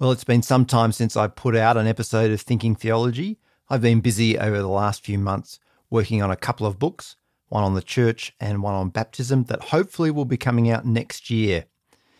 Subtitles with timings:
[0.00, 3.38] Well, it's been some time since I've put out an episode of Thinking Theology.
[3.70, 7.14] I've been busy over the last few months working on a couple of books,
[7.46, 11.30] one on the church and one on baptism, that hopefully will be coming out next
[11.30, 11.66] year.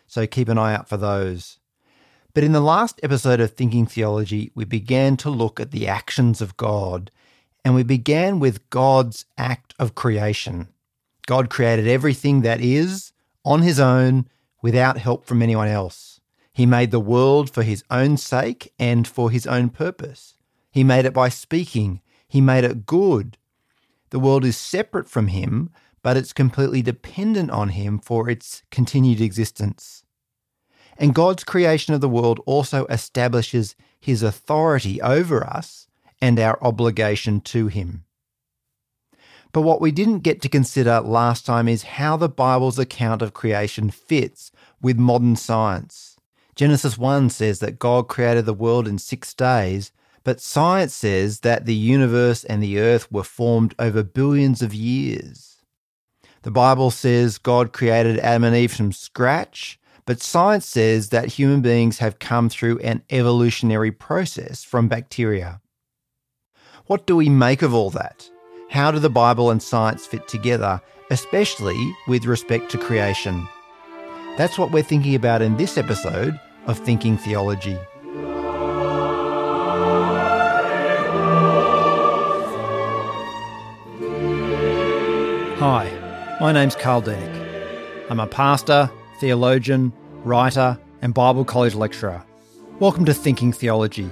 [0.06, 1.58] So keep an eye out for those.
[2.32, 6.40] But in the last episode of Thinking Theology, we began to look at the actions
[6.40, 7.10] of God,
[7.64, 10.68] and we began with God's act of creation.
[11.26, 13.12] God created everything that is
[13.44, 14.28] on his own
[14.62, 16.13] without help from anyone else.
[16.54, 20.34] He made the world for his own sake and for his own purpose.
[20.70, 22.00] He made it by speaking.
[22.28, 23.36] He made it good.
[24.10, 25.70] The world is separate from him,
[26.02, 30.04] but it's completely dependent on him for its continued existence.
[30.96, 35.88] And God's creation of the world also establishes his authority over us
[36.22, 38.04] and our obligation to him.
[39.50, 43.34] But what we didn't get to consider last time is how the Bible's account of
[43.34, 46.13] creation fits with modern science.
[46.54, 49.90] Genesis 1 says that God created the world in six days,
[50.22, 55.58] but science says that the universe and the earth were formed over billions of years.
[56.42, 61.60] The Bible says God created Adam and Eve from scratch, but science says that human
[61.60, 65.60] beings have come through an evolutionary process from bacteria.
[66.86, 68.30] What do we make of all that?
[68.70, 73.48] How do the Bible and science fit together, especially with respect to creation?
[74.36, 77.78] That's what we're thinking about in this episode of Thinking Theology.
[85.58, 88.10] Hi, my name's Carl Denick.
[88.10, 88.90] I'm a pastor,
[89.20, 89.92] theologian,
[90.24, 92.22] writer, and Bible college lecturer.
[92.80, 94.10] Welcome to Thinking Theology,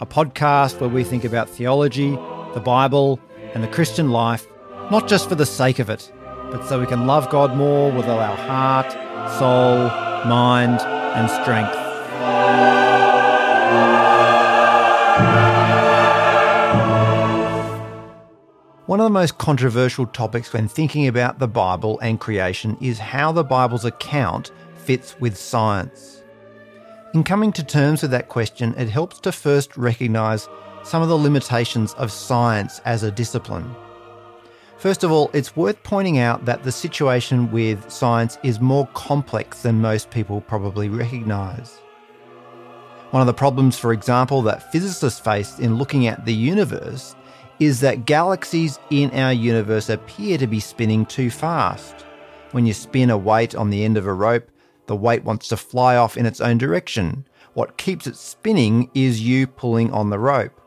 [0.00, 2.10] a podcast where we think about theology,
[2.54, 3.20] the Bible,
[3.54, 4.46] and the Christian life,
[4.90, 6.12] not just for the sake of it,
[6.50, 8.92] but so we can love God more with all our heart,
[9.38, 9.88] soul,
[10.28, 10.80] mind,
[11.18, 11.74] and strength.
[18.86, 23.32] One of the most controversial topics when thinking about the Bible and creation is how
[23.32, 26.22] the Bible's account fits with science.
[27.14, 30.48] In coming to terms with that question, it helps to first recognise
[30.84, 33.74] some of the limitations of science as a discipline.
[34.78, 39.62] First of all, it's worth pointing out that the situation with science is more complex
[39.62, 41.78] than most people probably recognise.
[43.10, 47.16] One of the problems, for example, that physicists face in looking at the universe
[47.58, 52.02] is that galaxies in our universe appear to be spinning too fast.
[52.52, 54.48] When you spin a weight on the end of a rope,
[54.86, 57.26] the weight wants to fly off in its own direction.
[57.54, 60.60] What keeps it spinning is you pulling on the rope.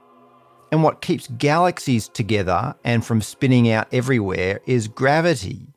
[0.72, 5.68] And what keeps galaxies together and from spinning out everywhere is gravity.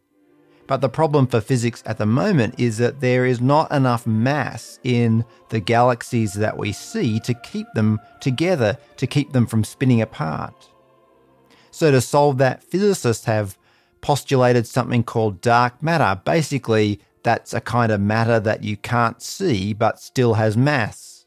[0.67, 4.79] But the problem for physics at the moment is that there is not enough mass
[4.83, 10.01] in the galaxies that we see to keep them together, to keep them from spinning
[10.01, 10.71] apart.
[11.71, 13.59] So, to solve that, physicists have
[14.01, 16.21] postulated something called dark matter.
[16.25, 21.27] Basically, that's a kind of matter that you can't see but still has mass.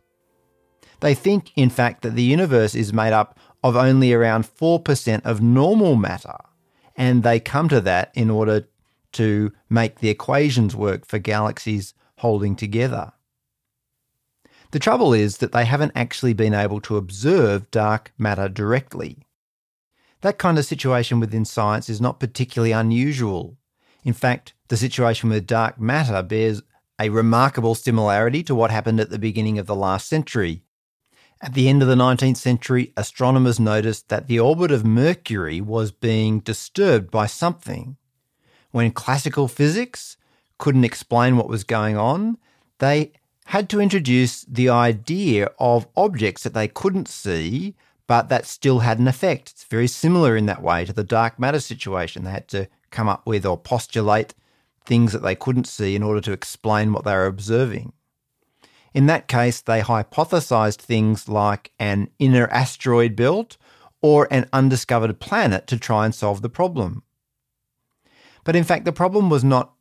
[1.00, 5.42] They think, in fact, that the universe is made up of only around 4% of
[5.42, 6.38] normal matter.
[6.96, 8.68] And they come to that in order
[9.14, 13.14] to make the equations work for galaxies holding together.
[14.72, 19.26] The trouble is that they haven't actually been able to observe dark matter directly.
[20.22, 23.58] That kind of situation within science is not particularly unusual.
[24.04, 26.62] In fact, the situation with dark matter bears
[27.00, 30.64] a remarkable similarity to what happened at the beginning of the last century
[31.42, 35.92] at the end of the 19th century, astronomers noticed that the orbit of Mercury was
[35.92, 37.98] being disturbed by something.
[38.72, 40.18] When classical physics
[40.58, 42.38] couldn't explain what was going on,
[42.80, 43.12] they
[43.46, 47.76] had to introduce the idea of objects that they couldn't see,
[48.08, 49.52] but that still had an effect.
[49.52, 52.24] It's very similar in that way to the dark matter situation.
[52.24, 54.34] They had to come up with or postulate
[54.86, 57.94] things that they couldn't see in order to explain what they were observing.
[58.94, 63.58] In that case, they hypothesized things like an inner asteroid belt
[64.02, 67.04] or an undiscovered planet to try and solve the problem.
[68.44, 69.74] But in fact, the problem was not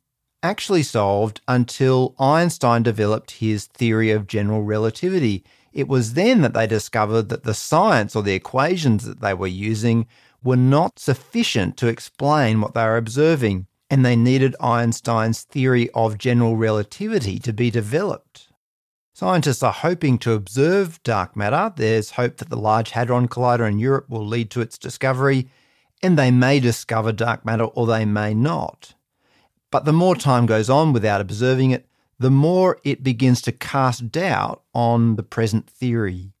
[0.43, 5.43] actually solved until Einstein developed his theory of general relativity.
[5.73, 9.47] It was then that they discovered that the science or the equations that they were
[9.47, 10.07] using
[10.43, 16.17] were not sufficient to explain what they were observing, and they needed Einstein's theory of
[16.17, 18.46] general relativity to be developed.
[19.19, 21.73] Scientists are hoping to observe dark matter.
[21.75, 25.49] There's hope that the Large Hadron Collider in Europe will lead to its discovery,
[26.03, 28.93] and they may discover dark matter or they may not.
[29.71, 31.87] But the more time goes on without observing it,
[32.19, 36.33] the more it begins to cast doubt on the present theory.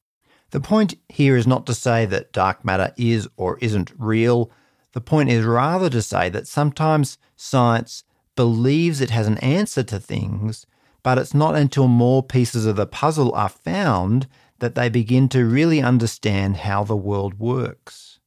[0.51, 4.51] The point here is not to say that dark matter is or isn't real.
[4.91, 8.03] The point is rather to say that sometimes science
[8.35, 10.67] believes it has an answer to things,
[11.03, 14.27] but it's not until more pieces of the puzzle are found
[14.59, 18.19] that they begin to really understand how the world works.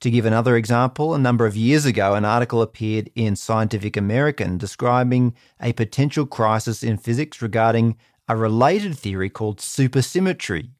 [0.00, 4.58] To give another example, a number of years ago, an article appeared in Scientific American
[4.58, 7.96] describing a potential crisis in physics regarding
[8.28, 10.70] a related theory called supersymmetry.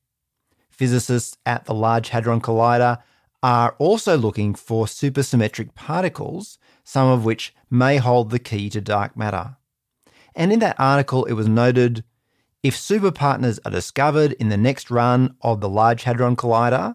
[0.71, 2.99] Physicists at the Large Hadron Collider
[3.43, 9.17] are also looking for supersymmetric particles, some of which may hold the key to dark
[9.17, 9.57] matter.
[10.35, 12.05] And in that article, it was noted
[12.63, 16.95] if superpartners are discovered in the next run of the Large Hadron Collider,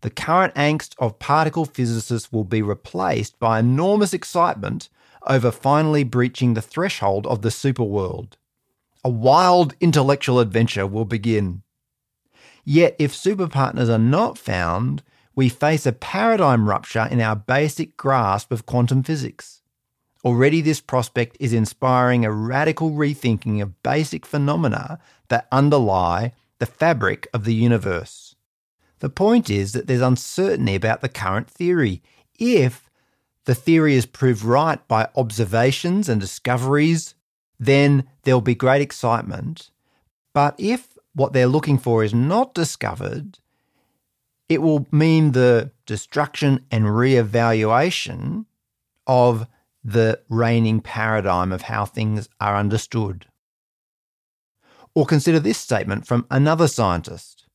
[0.00, 4.88] the current angst of particle physicists will be replaced by enormous excitement
[5.26, 8.32] over finally breaching the threshold of the superworld.
[9.04, 11.62] A wild intellectual adventure will begin.
[12.64, 15.02] Yet, if superpartners are not found,
[15.34, 19.62] we face a paradigm rupture in our basic grasp of quantum physics.
[20.24, 24.98] Already, this prospect is inspiring a radical rethinking of basic phenomena
[25.28, 28.34] that underlie the fabric of the universe.
[29.00, 32.02] The point is that there's uncertainty about the current theory.
[32.38, 32.90] If
[33.44, 37.14] the theory is proved right by observations and discoveries,
[37.60, 39.70] then there'll be great excitement.
[40.32, 43.38] But if what they're looking for is not discovered,
[44.48, 48.46] it will mean the destruction and re-evaluation
[49.06, 49.46] of
[49.84, 53.26] the reigning paradigm of how things are understood.
[54.94, 57.46] Or consider this statement from another scientist.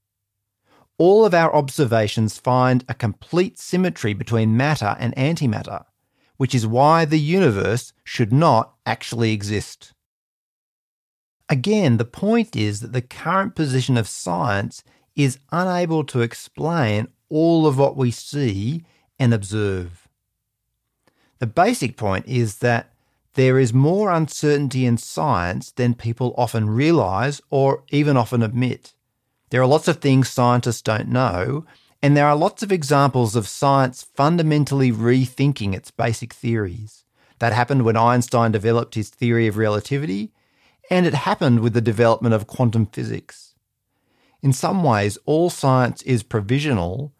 [0.97, 5.85] All of our observations find a complete symmetry between matter and antimatter,
[6.37, 9.93] which is why the universe should not actually exist.
[11.47, 14.83] Again, the point is that the current position of science
[15.15, 18.83] is unable to explain all of what we see
[19.17, 20.08] and observe.
[21.39, 22.91] The basic point is that
[23.35, 28.93] there is more uncertainty in science than people often realize or even often admit.
[29.49, 31.65] There are lots of things scientists don't know,
[32.01, 37.05] and there are lots of examples of science fundamentally rethinking its basic theories.
[37.39, 40.33] That happened when Einstein developed his theory of relativity,
[40.89, 43.55] and it happened with the development of quantum physics.
[44.41, 47.13] In some ways, all science is provisional,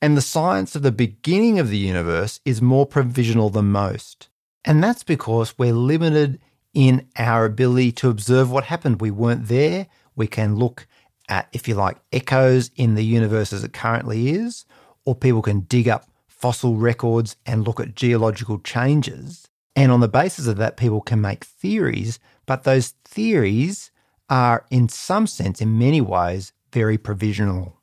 [0.00, 4.28] and the science of the beginning of the universe is more provisional than most.
[4.64, 6.40] And that's because we're limited
[6.72, 9.00] in our ability to observe what happened.
[9.00, 9.86] We weren't there.
[10.16, 10.86] We can look
[11.28, 14.64] at, if you like, echoes in the universe as it currently is,
[15.04, 19.48] or people can dig up fossil records and look at geological changes.
[19.76, 23.90] And on the basis of that, people can make theories, but those theories
[24.28, 27.80] are, in some sense, in many ways, very provisional.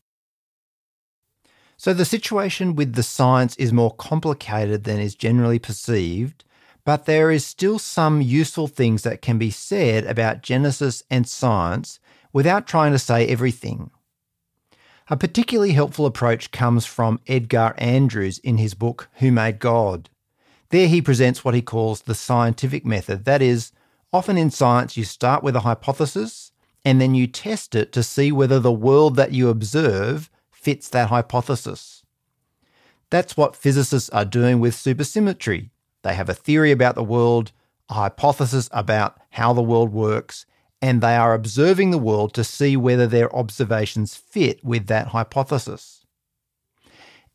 [1.84, 6.44] So the situation with the science is more complicated than is generally perceived,
[6.86, 12.00] but there is still some useful things that can be said about Genesis and science
[12.32, 13.90] without trying to say everything.
[15.10, 20.12] A particularly helpful approach comes from Edgar Andrews in his book Who Made God.
[20.70, 23.26] There he presents what he calls the scientific method.
[23.26, 23.72] That is,
[24.14, 26.52] often in science, you start with a hypothesis
[26.86, 30.30] and then you test it to see whether the world that you observe
[30.62, 32.04] fits that hypothesis.
[33.10, 35.72] That's what physicists are doing with supersymmetry.
[36.04, 37.52] They have a theory about the world,
[37.90, 40.46] a hypothesis about how the world works,
[40.82, 46.06] and they are observing the world to see whether their observations fit with that hypothesis.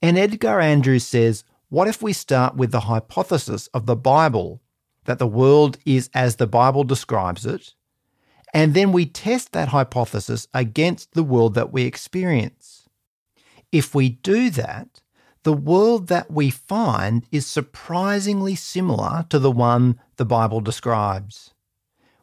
[0.00, 4.62] And Edgar Andrews says, what if we start with the hypothesis of the Bible
[5.04, 7.74] that the world is as the Bible describes it,
[8.54, 12.85] and then we test that hypothesis against the world that we experience?
[13.72, 15.00] If we do that,
[15.42, 21.54] the world that we find is surprisingly similar to the one the Bible describes.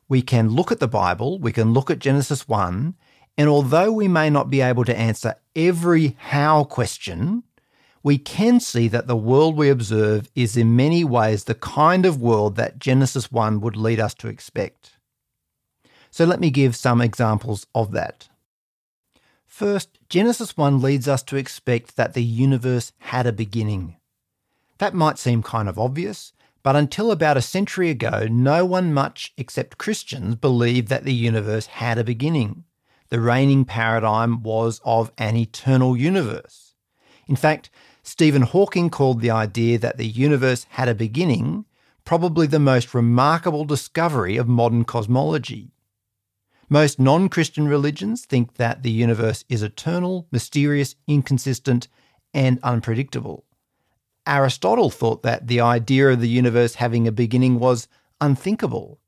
[0.10, 2.96] We can look at the Bible, we can look at Genesis 1,
[3.38, 7.44] and although we may not be able to answer every how question,
[8.04, 12.22] we can see that the world we observe is in many ways the kind of
[12.22, 14.98] world that Genesis 1 would lead us to expect.
[16.12, 18.28] So let me give some examples of that.
[19.54, 23.98] First, Genesis 1 leads us to expect that the universe had a beginning.
[24.80, 26.34] That might seem kind of obvious,
[26.64, 31.68] but until about a century ago, no one much except Christians believed that the universe
[31.68, 32.64] had a beginning.
[33.10, 36.74] The reigning paradigm was of an eternal universe.
[37.28, 37.70] In fact,
[38.02, 41.66] Stephen Hawking called the idea that the universe had a beginning
[42.06, 45.73] probably the most remarkable discovery of modern cosmology.
[46.70, 51.88] Most non Christian religions think that the universe is eternal, mysterious, inconsistent,
[52.34, 53.46] and unpredictable.
[54.26, 57.88] Aristotle thought that the idea of the universe having a beginning was
[58.22, 59.00] unthinkable.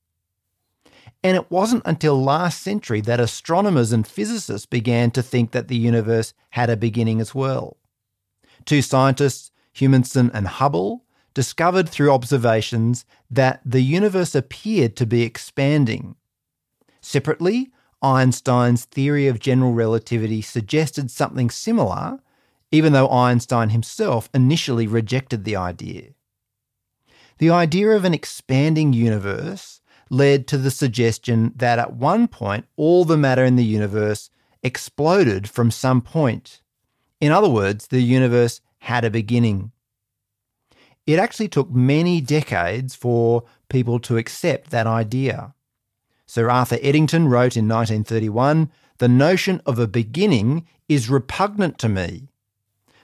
[1.23, 5.77] And it wasn't until last century that astronomers and physicists began to think that the
[5.77, 7.77] universe had a beginning as well.
[8.65, 16.15] Two scientists, Humason and Hubble, discovered through observations that the universe appeared to be expanding.
[17.07, 17.71] Separately,
[18.01, 22.19] Einstein's theory of general relativity suggested something similar,
[22.71, 26.15] even though Einstein himself initially rejected the idea.
[27.37, 33.05] The idea of an expanding universe led to the suggestion that at one point all
[33.05, 34.31] the matter in the universe
[34.63, 36.63] exploded from some point.
[37.21, 39.71] In other words, the universe had a beginning.
[41.05, 45.53] It actually took many decades for people to accept that idea.
[46.35, 52.27] Sir Arthur Eddington wrote in 1931 The notion of a beginning is repugnant to me.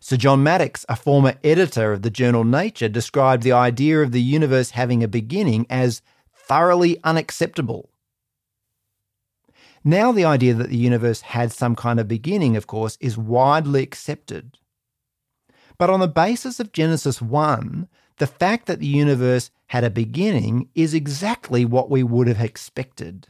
[0.02, 4.22] Sir John Maddox, a former editor of the journal Nature, described the idea of the
[4.22, 6.02] universe having a beginning as
[6.36, 7.90] thoroughly unacceptable.
[9.82, 13.82] Now, the idea that the universe had some kind of beginning, of course, is widely
[13.82, 14.58] accepted.
[15.78, 17.88] But on the basis of Genesis 1,
[18.22, 23.26] the fact that the universe had a beginning is exactly what we would have expected.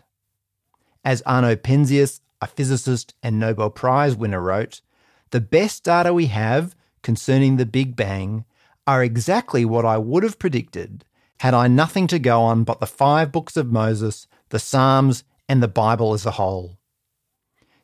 [1.06, 4.82] As Arno Penzias, a physicist and Nobel Prize winner, wrote,
[5.30, 8.44] the best data we have concerning the Big Bang
[8.86, 11.06] are exactly what I would have predicted
[11.40, 15.64] had I nothing to go on but the five books of Moses, the Psalms, and
[15.64, 16.78] the Bible as a whole.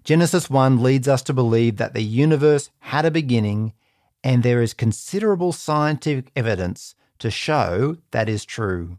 [0.03, 3.71] Genesis 1 leads us to believe that the universe had a beginning
[4.25, 8.97] and there is considerable scientific evidence to show that is true.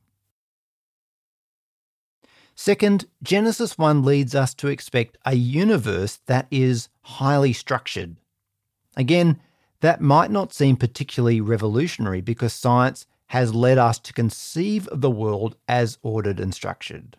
[2.55, 8.17] Second, Genesis 1 leads us to expect a universe that is highly structured.
[8.97, 9.39] Again,
[9.81, 15.11] that might not seem particularly revolutionary because science has led us to conceive of the
[15.11, 17.17] world as ordered and structured.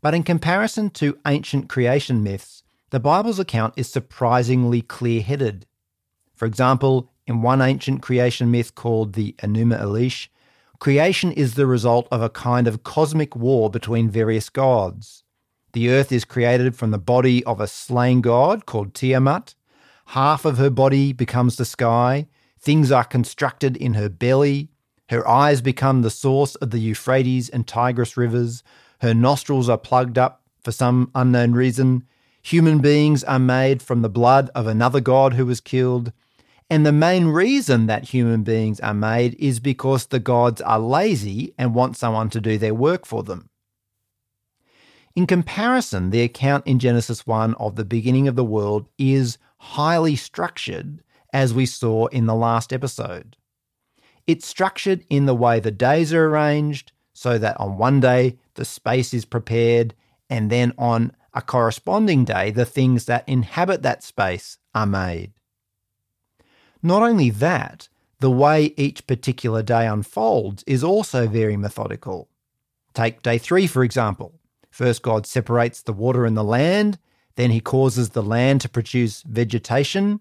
[0.00, 5.66] But in comparison to ancient creation myths, the Bible's account is surprisingly clear headed.
[6.34, 10.28] For example, in one ancient creation myth called the Enuma Elish,
[10.78, 15.22] creation is the result of a kind of cosmic war between various gods.
[15.72, 19.54] The earth is created from the body of a slain god called Tiamat.
[20.06, 22.26] Half of her body becomes the sky.
[22.60, 24.68] Things are constructed in her belly.
[25.08, 28.62] Her eyes become the source of the Euphrates and Tigris rivers.
[29.00, 32.04] Her nostrils are plugged up for some unknown reason.
[32.42, 36.12] Human beings are made from the blood of another god who was killed.
[36.72, 41.52] And the main reason that human beings are made is because the gods are lazy
[41.58, 43.50] and want someone to do their work for them.
[45.14, 50.16] In comparison, the account in Genesis 1 of the beginning of the world is highly
[50.16, 53.36] structured, as we saw in the last episode.
[54.26, 58.64] It's structured in the way the days are arranged, so that on one day the
[58.64, 59.94] space is prepared,
[60.30, 65.34] and then on a corresponding day the things that inhabit that space are made.
[66.82, 67.88] Not only that,
[68.20, 72.28] the way each particular day unfolds is also very methodical.
[72.94, 74.40] Take day three, for example.
[74.70, 76.98] First, God separates the water and the land,
[77.36, 80.20] then, He causes the land to produce vegetation.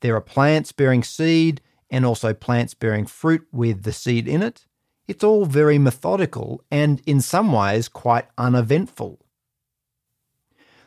[0.00, 4.66] There are plants bearing seed and also plants bearing fruit with the seed in it.
[5.08, 9.20] It's all very methodical and, in some ways, quite uneventful.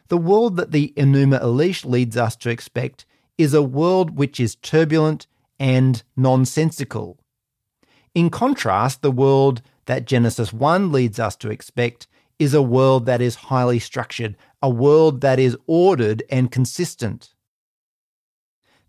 [0.10, 3.06] The world that the Enuma Elish leads us to expect
[3.40, 5.26] is a world which is turbulent
[5.58, 7.18] and nonsensical.
[8.14, 12.06] In contrast, the world that Genesis 1 leads us to expect
[12.38, 17.34] is a world that is highly structured, a world that is ordered and consistent.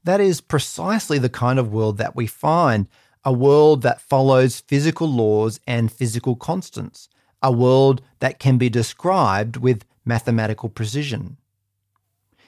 [0.02, 2.88] That is precisely the kind of world that we find
[3.24, 7.08] a world that follows physical laws and physical constants,
[7.40, 11.36] a world that can be described with mathematical precision.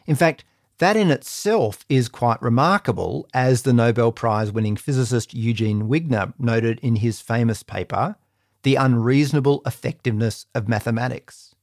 [0.06, 0.44] In fact,
[0.82, 6.80] that in itself is quite remarkable, as the Nobel Prize winning physicist Eugene Wigner noted
[6.80, 8.16] in his famous paper,
[8.64, 11.54] The Unreasonable Effectiveness of Mathematics.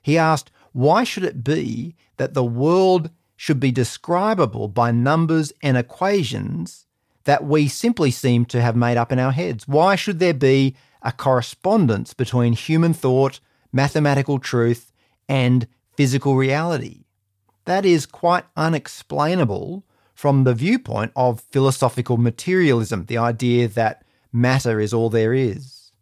[0.00, 5.76] He asked, why should it be that the world should be describable by numbers and
[5.76, 6.86] equations
[7.24, 9.66] that we simply seem to have made up in our heads?
[9.66, 13.40] Why should there be a correspondence between human thought,
[13.72, 14.92] mathematical truth,
[15.28, 15.66] and
[15.96, 17.03] physical reality?
[17.64, 24.94] That is quite unexplainable from the viewpoint of philosophical materialism, the idea that matter is
[24.94, 25.92] all there is.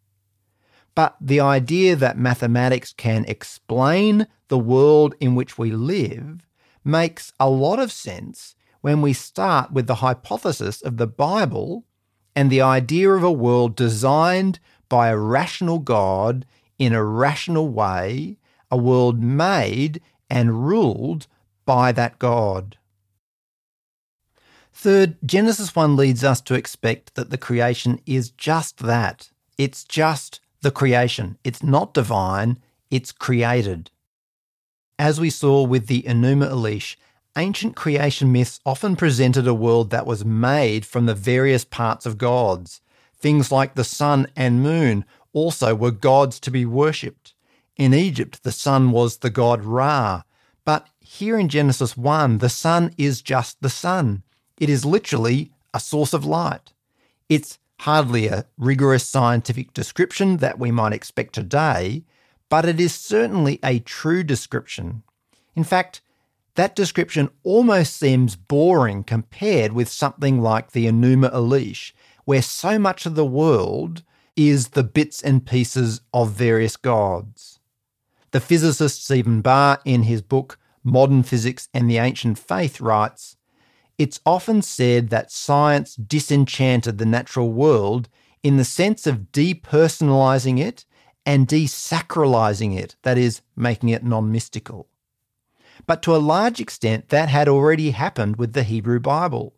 [0.95, 6.47] But the idea that mathematics can explain the world in which we live
[6.85, 11.85] makes a lot of sense when we start with the hypothesis of the Bible
[12.35, 16.45] and the idea of a world designed by a rational God
[16.79, 18.39] in a rational way,
[18.71, 21.27] a world made and ruled
[21.65, 22.77] by that God.
[24.73, 29.31] Third, Genesis 1 leads us to expect that the creation is just that.
[29.59, 31.39] It's just the creation.
[31.45, 32.59] It's not divine,
[32.91, 33.91] it's created.
[34.99, 36.97] As we saw with the Enuma Elish,
[37.37, 42.19] ancient creation myths often presented a world that was made from the various parts of
[42.19, 42.81] gods.
[43.17, 47.35] Things like the sun and moon also were gods to be worshipped.
[47.77, 50.23] In Egypt, the sun was the god Ra.
[50.65, 54.23] But here in Genesis 1, the sun is just the sun.
[54.59, 56.73] It is literally a source of light.
[57.29, 62.05] It's hardly a rigorous scientific description that we might expect today,
[62.49, 65.03] but it is certainly a true description.
[65.55, 66.01] In fact,
[66.55, 71.93] that description almost seems boring compared with something like the Enuma Elish,
[72.25, 74.03] where so much of the world
[74.35, 77.59] is the bits and pieces of various gods.
[78.31, 83.37] The physicist Stephen Barr, in his book Modern Physics and the Ancient Faith, writes
[83.99, 88.09] It's often said that science disenchanted the natural world
[88.43, 90.85] in the sense of depersonalizing it
[91.25, 94.89] and desacralizing it, that is, making it non mystical.
[95.87, 99.55] But to a large extent, that had already happened with the Hebrew Bible.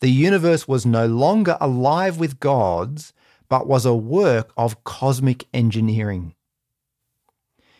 [0.00, 3.12] The universe was no longer alive with gods,
[3.48, 6.34] but was a work of cosmic engineering.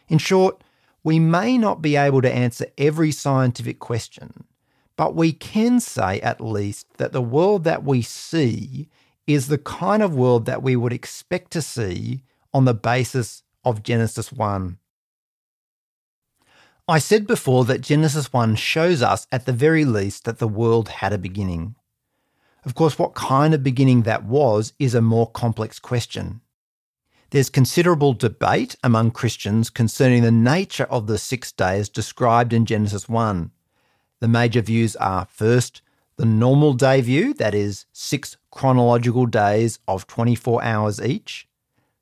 [0.09, 0.63] In short,
[1.04, 4.44] we may not be able to answer every scientific question,
[4.97, 8.88] but we can say at least that the world that we see
[9.26, 13.82] is the kind of world that we would expect to see on the basis of
[13.82, 14.78] Genesis 1.
[16.88, 20.88] I said before that Genesis 1 shows us, at the very least, that the world
[20.88, 21.76] had a beginning.
[22.65, 26.41] Of course, what kind of beginning that was is a more complex question.
[27.32, 33.08] There's considerable debate among Christians concerning the nature of the six days described in Genesis
[33.08, 33.50] 1.
[34.21, 35.80] The major views are first,
[36.16, 41.49] the normal day view, that is, six chronological days of 24 hours each.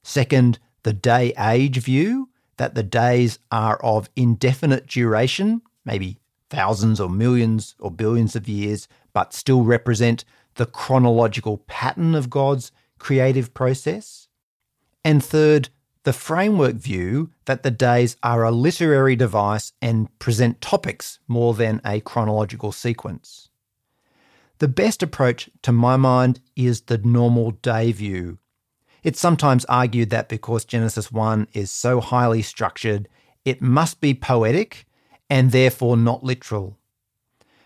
[0.02, 7.08] Second, the day age view, that the days are of indefinite duration, maybe thousands or
[7.08, 10.24] millions or billions of years, but still represent
[10.56, 14.26] the chronological pattern of God's creative process.
[15.04, 15.70] And third,
[16.04, 21.80] the framework view that the days are a literary device and present topics more than
[21.84, 23.48] a chronological sequence.
[24.58, 28.38] The best approach, to my mind, is the normal day view,
[29.02, 33.08] it's sometimes argued that because Genesis 1 is so highly structured,
[33.44, 34.86] it must be poetic
[35.30, 36.76] and therefore not literal.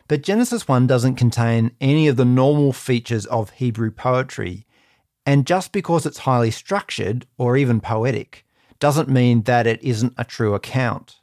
[0.07, 4.67] But Genesis 1 doesn't contain any of the normal features of Hebrew poetry,
[5.27, 8.45] and just because it's highly structured or even poetic
[8.79, 11.21] doesn't mean that it isn't a true account.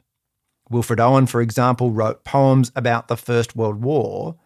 [0.70, 4.36] Wilfred Owen, for example, wrote poems about the First World War,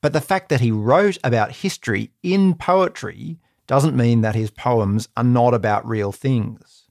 [0.00, 5.08] but the fact that he wrote about history in poetry doesn't mean that his poems
[5.16, 6.88] are not about real things.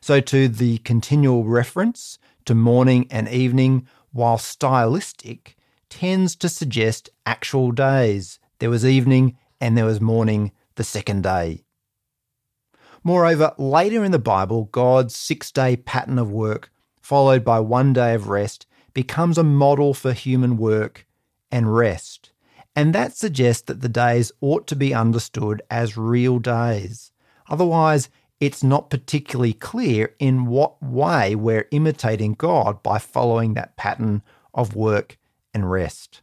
[0.00, 5.56] So, to the continual reference to morning and evening, while stylistic,
[5.90, 8.38] tends to suggest actual days.
[8.58, 11.64] There was evening and there was morning the second day.
[13.04, 18.14] Moreover, later in the Bible, God's six day pattern of work, followed by one day
[18.14, 21.06] of rest, becomes a model for human work
[21.50, 22.32] and rest.
[22.74, 27.12] And that suggests that the days ought to be understood as real days.
[27.48, 28.08] Otherwise,
[28.40, 34.22] it's not particularly clear in what way we're imitating God by following that pattern
[34.54, 35.18] of work
[35.52, 36.22] and rest.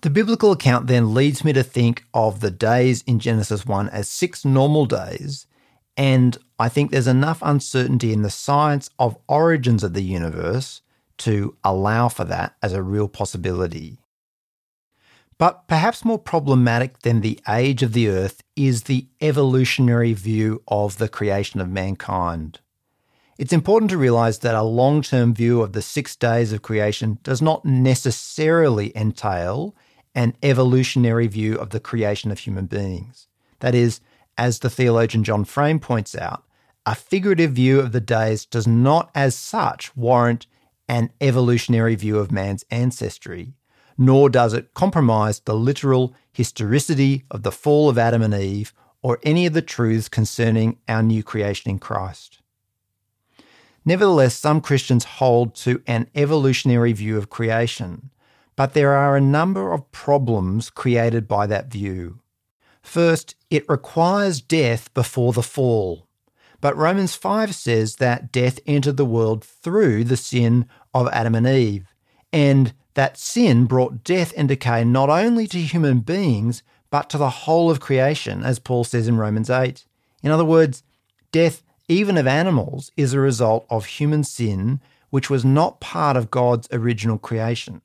[0.00, 4.08] The biblical account then leads me to think of the days in Genesis 1 as
[4.08, 5.46] six normal days,
[5.96, 10.82] and I think there's enough uncertainty in the science of origins of the universe
[11.18, 13.98] to allow for that as a real possibility.
[15.38, 20.98] But perhaps more problematic than the age of the earth is the evolutionary view of
[20.98, 22.60] the creation of mankind.
[23.38, 27.18] It's important to realize that a long term view of the six days of creation
[27.22, 29.74] does not necessarily entail
[30.16, 33.28] an evolutionary view of the creation of human beings.
[33.60, 34.00] That is,
[34.36, 36.42] as the theologian John Frame points out,
[36.84, 40.48] a figurative view of the days does not as such warrant
[40.88, 43.54] an evolutionary view of man's ancestry
[43.98, 49.18] nor does it compromise the literal historicity of the fall of Adam and Eve or
[49.22, 52.40] any of the truths concerning our new creation in Christ.
[53.84, 58.10] Nevertheless, some Christians hold to an evolutionary view of creation,
[58.56, 62.20] but there are a number of problems created by that view.
[62.82, 66.06] First, it requires death before the fall.
[66.60, 71.46] But Romans 5 says that death entered the world through the sin of Adam and
[71.46, 71.94] Eve,
[72.32, 77.30] and that sin brought death and decay not only to human beings, but to the
[77.30, 79.84] whole of creation, as Paul says in Romans 8.
[80.22, 80.82] In other words,
[81.30, 86.30] death, even of animals, is a result of human sin, which was not part of
[86.30, 87.82] God's original creation.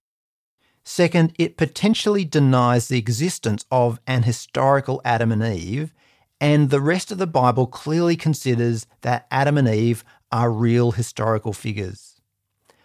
[0.94, 5.94] Second, it potentially denies the existence of an historical Adam and Eve,
[6.42, 11.54] and the rest of the Bible clearly considers that Adam and Eve are real historical
[11.54, 12.20] figures.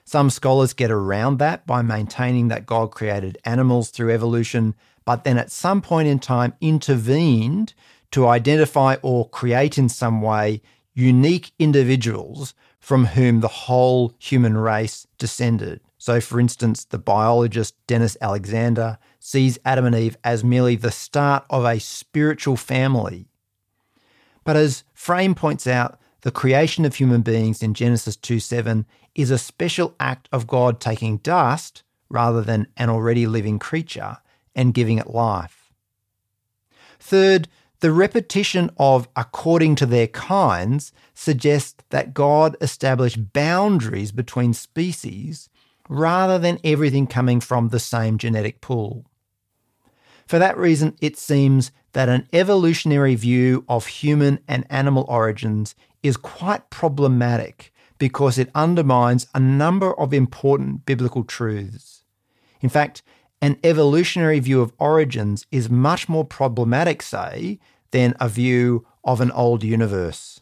[0.05, 5.37] Some scholars get around that by maintaining that God created animals through evolution, but then
[5.37, 7.75] at some point in time intervened
[8.13, 10.63] to identify or create in some way
[10.95, 15.81] unique individuals from whom the whole human race descended.
[16.07, 21.45] So, for instance, the biologist Denis Alexander sees Adam and Eve as merely the start
[21.51, 23.27] of a spiritual family.
[24.45, 29.33] But as Frame points out, the creation of human beings in Genesis 2 7 is
[29.33, 34.19] a special act of God taking dust rather than an already living creature
[34.55, 35.73] and giving it life.
[37.01, 37.49] Third,
[37.81, 45.49] the repetition of according to their kinds suggests that God established boundaries between species
[45.89, 49.07] rather than everything coming from the same genetic pool.
[50.27, 56.17] For that reason, it seems that an evolutionary view of human and animal origins is
[56.17, 62.05] quite problematic because it undermines a number of important biblical truths.
[62.61, 63.03] In fact,
[63.41, 67.59] an evolutionary view of origins is much more problematic, say,
[67.91, 70.36] than a view of an old universe.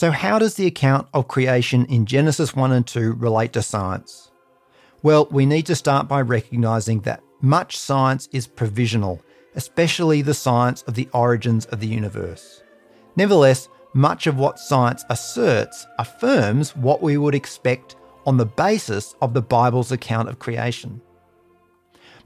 [0.00, 4.30] So, how does the account of creation in Genesis 1 and 2 relate to science?
[5.02, 9.20] Well, we need to start by recognizing that much science is provisional,
[9.56, 12.62] especially the science of the origins of the universe.
[13.14, 19.34] Nevertheless, much of what science asserts affirms what we would expect on the basis of
[19.34, 21.02] the Bible's account of creation.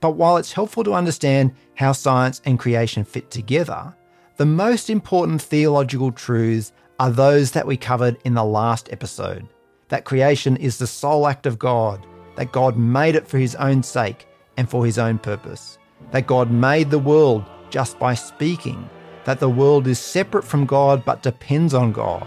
[0.00, 3.96] But while it's helpful to understand how science and creation fit together,
[4.37, 9.48] the most important theological truths are those that we covered in the last episode.
[9.88, 13.83] That creation is the sole act of God, that God made it for his own
[13.83, 14.26] sake
[14.57, 15.78] and for his own purpose,
[16.12, 18.88] that God made the world just by speaking,
[19.24, 22.26] that the world is separate from God but depends on God,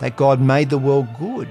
[0.00, 1.48] that God made the world good,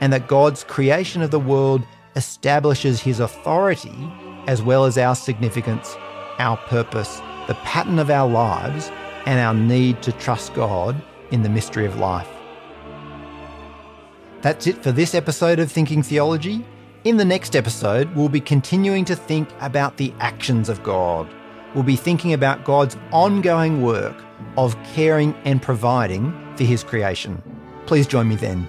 [0.00, 1.82] and that God's creation of the world
[2.16, 4.10] establishes his authority
[4.46, 5.94] as well as our significance,
[6.38, 8.90] our purpose, the pattern of our lives,
[9.26, 12.28] and our need to trust God in the mystery of life.
[14.40, 16.64] That's it for this episode of Thinking Theology.
[17.04, 21.28] In the next episode, we'll be continuing to think about the actions of God.
[21.74, 24.16] We'll be thinking about God's ongoing work
[24.56, 27.42] of caring and providing for His creation.
[27.86, 28.68] Please join me then.